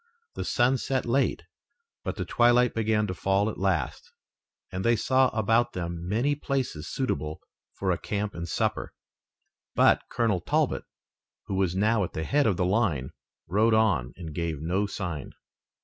[0.33, 1.43] The sun set late,
[2.03, 4.11] but the twilight began to fall at last,
[4.71, 7.39] and they saw about them many places suitable
[7.75, 8.93] for a camp and supper.
[9.75, 10.85] But Colonel Talbot,
[11.45, 13.11] who was now at the head of the line,
[13.45, 15.33] rode on and gave no sign.